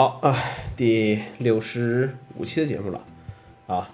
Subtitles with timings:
[0.00, 0.34] 好啊，
[0.78, 3.04] 第六十五期的节目了
[3.66, 3.90] 啊，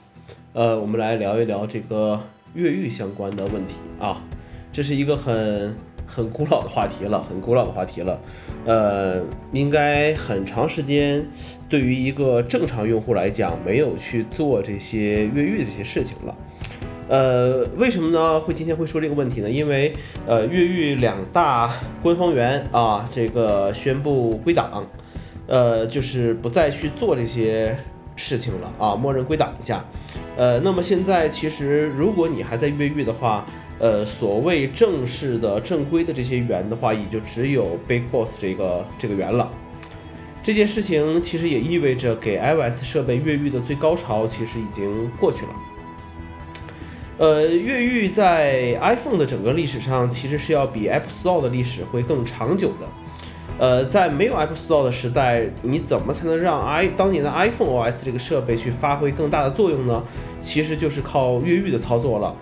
[0.53, 2.23] 呃，我们来聊一聊这个
[2.55, 4.23] 越狱相关的问题啊，
[4.71, 8.21] 这是一个很很古老的话题了，很古老的话题了，
[8.65, 11.27] 呃，应该很长时间
[11.69, 16.37] 对于一个正常用户来讲，没有去做这些越狱这些事情了。
[17.09, 18.41] 呃，为什么呢？
[18.41, 19.51] 会今天会说这个问题呢？
[19.51, 19.93] 因为
[20.25, 24.87] 呃，越狱两大官方源啊，这个宣布归档，
[25.47, 27.77] 呃，就是不再去做这些
[28.17, 29.85] 事情了啊，默认归档一下。
[30.37, 33.47] 呃，那么现在其实如果你还在越狱的话，
[33.79, 39.51] 呃，所谓正式的正规的这些源的话，也就只有 Big Boss 这个这个源了。
[40.43, 45.53] 这件事情其实也意味着给 iOS 设备越狱的最高潮其实已经过去了。
[47.19, 52.87] 呃，越狱在 iPhone 的整个历史上，其实是要比 App Store 的历史会更长久的。
[53.59, 60.03] 呃，在没有 App Store 的时代，你怎么才能让 i 当年的 iPhone OS 这个设备去发挥更大的作用呢？
[60.41, 62.35] 其实就是靠越狱的操作了。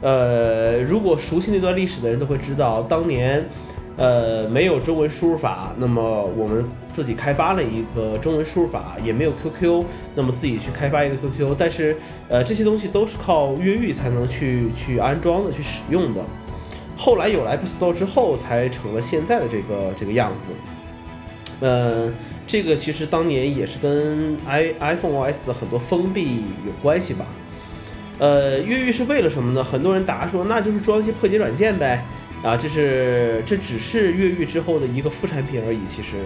[0.00, 3.46] 呃，如果熟悉那段历史的人都会知道，当年。
[3.94, 11.94] 呃，没有中文输入法，那么我们自己开发了一个中文输入法，也没有 QQ，那么自己去开发一个 QQ，但是
[12.26, 16.24] 呃，这些东西都是靠越狱才能去去安装的、去使用的。
[17.02, 20.52] 后来有了 App Store 之后，才成了现在的这个这个样子。
[21.58, 22.12] 呃，
[22.46, 27.26] 这个其实当年也是跟 i iPhone OS 的很多封闭有关系吧。
[28.20, 29.64] 呃，越狱是为了什么呢？
[29.64, 32.04] 很多人答说，那就是装一些破解软件呗。
[32.40, 35.80] 啊，这是这只是越狱之后的一个副产品而已。
[35.84, 36.18] 其实，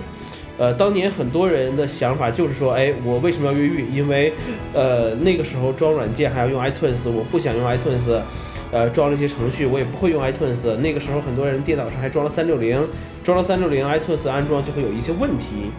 [0.59, 3.87] 呃，当年很多人的想法就是说，哎，我为什么要越狱？
[3.93, 4.33] 因为，
[4.73, 8.21] 呃，那个时候装软件还要用 iTunes，我不想用 iTunes，
[8.73, 10.75] 呃，装了一些程序，我也不会用 iTunes。
[10.77, 12.89] 那个时候很多人电脑上还装了三六零，
[13.23, 15.71] 装了三六零，iTunes 安装就会有一些问题。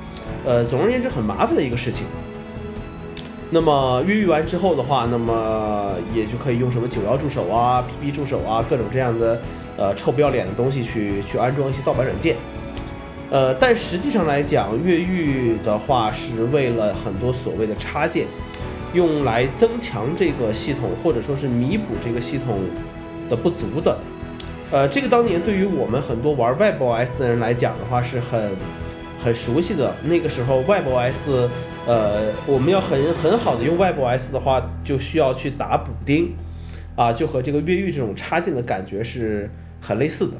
[0.45, 2.05] 呃，总而言之，很麻烦的一个事情。
[3.49, 9.41] 那么越狱完之后的话，那么也就可以用什么九幺助手啊、PP 助手啊，各种这样的
[9.75, 12.35] 呃臭不要脸的东西去去安装一些盗版软件。
[13.29, 18.25] 呃，但实际上来讲，越狱的话是为了很多所谓的插件，
[18.93, 22.61] 用来增强这个系统或者说是弥补这个系统
[23.29, 23.97] 的不足的。
[24.71, 28.51] 呃，这个当年对于我们很多玩 WebOS 的人来讲的话是很
[29.23, 29.93] 很熟悉的。
[30.03, 31.49] 那个时候 WebOS。
[31.87, 36.35] 呃，我们要很很好的用 WebOS 的话，就需要去打补丁，
[36.97, 39.49] 啊，就和这个越狱这种插件的感觉是
[39.79, 40.33] 很类似的。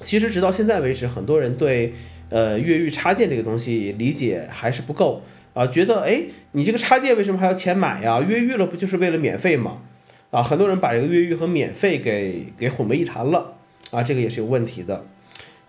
[0.00, 1.92] 其实直到现在为止，很多人对
[2.28, 5.22] 呃越狱插件这个东西理解还是不够
[5.54, 8.20] 啊，觉得哎，你这个插件为什么还要钱买呀？
[8.20, 9.82] 越狱了不就是为了免费吗？
[10.30, 13.54] 啊，很多人把这个越狱和免费给给混为一谈了
[13.90, 15.04] 啊，这个也是有问题的。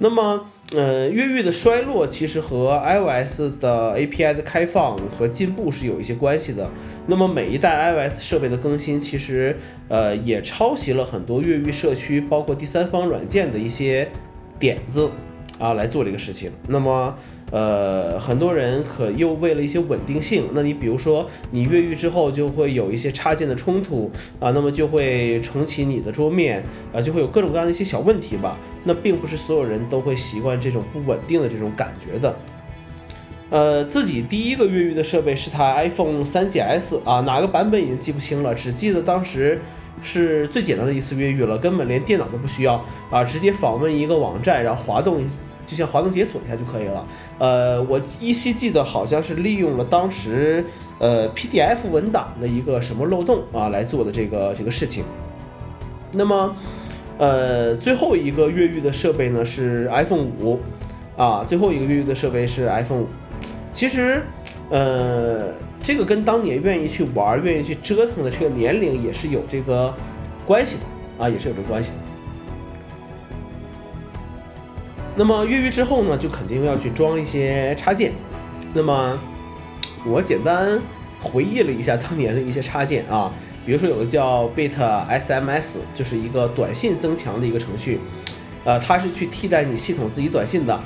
[0.04, 6.68] 那么，呃，越狱的衰落其实和 iOS 的 API 的开放和进步是有一些关系的。
[7.06, 9.56] 那么每一代 iOS 设备的更新，其实
[9.90, 14.10] 呃也抄袭了很多越狱社区，包括第三方软件的一些
[14.58, 15.08] 点子
[15.62, 16.52] 啊来做这个事情。
[16.68, 17.16] 那么。
[17.54, 26.64] 呃，很多人可又为了一些稳定性，那你比如说你越狱之后就会有一些插件的冲突啊，那么就会重启你的桌面
[26.94, 28.58] 啊，就会有各种各样的一些小问题吧。
[28.86, 32.34] 那并不是所有人都会习惯这种不稳定的这种感觉的。
[33.50, 39.60] 呃，自己第一个越狱的设备是台 iPhone 3GS 啊，哪个版本已经记不清了，只记得当时
[40.02, 45.22] 是最简单的一次越狱了，根本连电脑都不需要啊，直接访问一个网站，然后滑动。
[45.72, 47.08] 就像滑动解锁一下就可以了。
[47.40, 50.66] 呃，我依稀记得好像是利用了当时
[51.00, 55.06] 呃 PDF 文档的一个什么漏洞啊来做的这个这个事情。
[56.12, 56.54] 那么，
[57.18, 60.60] 呃，最后一个越狱的设备呢是 iPhone 五
[61.16, 63.08] 啊，最后一个越狱的设备是 iPhone 五。
[63.72, 64.22] 其实，
[64.70, 69.94] 呃，这个跟当年愿意去玩、愿意去折腾的这个年龄也是有这个
[70.46, 72.11] 关系的啊，也是有这个关系的。
[75.22, 78.12] 那么越狱之后呢，就肯定要去装一些插件。
[78.74, 79.16] 那么
[80.04, 80.82] 我简单
[81.20, 83.32] 回忆了一下当年的一些插件啊，
[83.64, 84.72] 比如说有个叫 Bit
[85.08, 88.00] SMS，就是一个短信增强的一个程序，
[88.64, 90.82] 呃，它是去替代你系统自己短信的。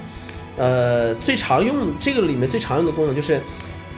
[0.57, 3.39] 呃，最常用这个里面最常用的功能就是，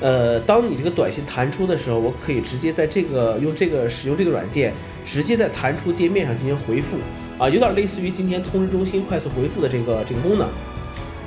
[0.01, 4.71] 呃，当你这个短信弹出的时候，我可以直接在这个用这个使用这个软件，
[5.03, 6.97] 直接在弹出界面上进行回复。
[7.37, 10.47] 啊，有点类似于今天通知中心快速回复的这个这个功能，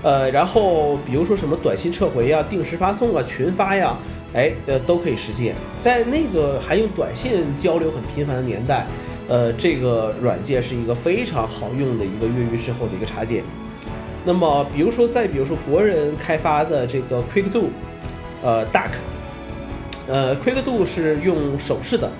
[0.02, 3.96] 呃，然后比如说什么短信撤回呀、定时发送啊、群发呀，
[4.34, 5.54] 哎，呃，都可以实现。
[5.78, 8.86] 在那个还用短信交流很频繁的年代，
[9.28, 13.44] 呃，这个软件是一个非常好用的一个越狱之后的一个插件。
[14.24, 17.70] 那么比如说再比如说国人开发的这个 Quick Do，
[18.42, 18.90] 呃 Duck，
[20.08, 22.10] 呃 Quick Do 是用手势的，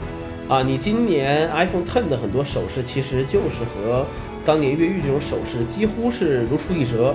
[0.51, 4.05] 啊，你今年 iPhone Ten 的很多手势其实就是和
[4.45, 7.15] 当年越狱这种手势几乎是如出一辙。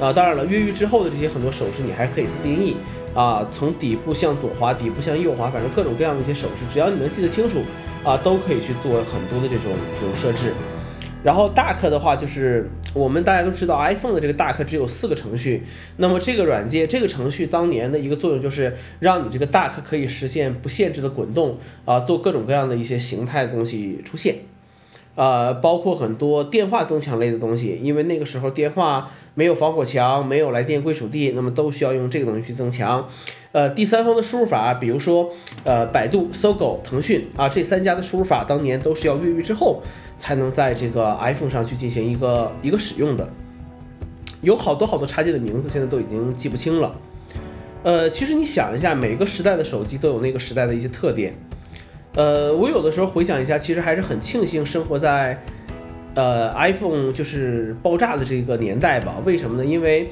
[0.00, 2.76] 啊，当然了，越狱之后的这些很多手势你还可以自定义
[3.14, 7.62] 啊，从底部向左滑，底部向右滑，反正各种各样的一些手势，只要你能记得清楚
[8.02, 10.52] 啊，都可以去做很多的这种这种设置。
[11.24, 15.62] 然后，duck 的话，就是我们大家都知道，iPhone 的这个 duck 只有四个程序。
[15.96, 24.36] 那么这个软件这个程序当年的一个作用就是让你这个 duck 可以实现不限制的滚动啊，做各种各样的一些形态的东西出现。
[25.14, 33.08] 呃，包括很多电话增强类的东西，因为那个时候电话没有防火墙，没有来电归属地，那么都需要用这个东西去增强。
[33.52, 35.30] 呃，第三方的输入法，比如说
[35.62, 39.80] 呃，百度、搜狗、腾讯啊，这三家的输入法当年都是要越狱之后
[40.16, 43.28] 才能在这个 iPhone 上去进行一个一个使用的。
[44.42, 46.94] 有好多好多插件的名字现在都已经记不清了。
[47.84, 51.34] 呃，其实你想一下，每个时代的手机都有那个时代的一些特点。
[52.14, 55.42] 呃，我有的时候回想一下，其实还是很庆幸生活在，
[56.14, 59.16] 呃，iPhone 就是爆炸的这个年代吧？
[59.24, 59.64] 为什么呢？
[59.64, 60.08] 因为，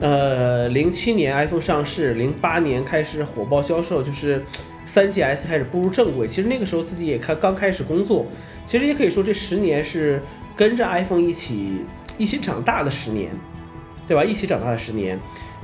[0.00, 4.42] 呃，零七年 iPhone 上市，零八年开始火爆销售，就是
[4.84, 6.26] 三 GS 开始步入正轨。
[6.26, 8.26] 其实那个时候自己也开刚开始工作，
[8.64, 10.20] 其实也可以说这十年是
[10.56, 11.82] 跟着 iPhone 一起
[12.18, 13.30] 一起长大的十年，
[14.08, 14.24] 对吧？
[14.24, 15.16] 一起长大的十年。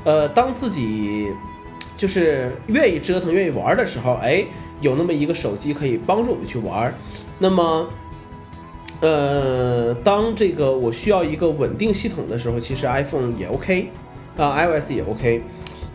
[0.05, 1.29] 呃，当自己
[2.03, 4.45] 就是愿意折腾、愿意玩的时候，哎。
[4.81, 6.93] 有那么一个手机可以帮助我们去玩，
[7.39, 7.89] 那么，
[9.01, 13.91] 呃，当这个我需要一个稳定系统的时候，其实 iPhone 也 OK，
[14.37, 15.41] 啊，iOS 也 OK。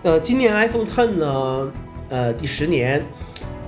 [0.04, 1.70] 呃，今年 iPhone Ten 呢，
[2.08, 3.06] 呃，第十年，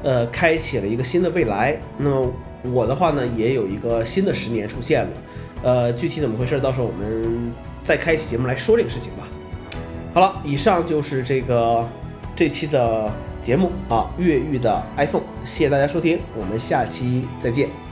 [0.03, 1.77] 呃，开启了一个新的未来。
[1.97, 2.31] 那么
[2.71, 5.11] 我的话呢，也有一个新的十年出现了。
[5.63, 7.51] 呃，具体怎么回事，到时候我们
[7.83, 9.27] 再开节目来说这个事情吧。
[10.13, 11.85] 好了，以上就是这个
[12.39, 13.11] 这期的。
[13.41, 17.88] 节目啊，越狱的 iPhone，谢谢大家收听，我们下期再见。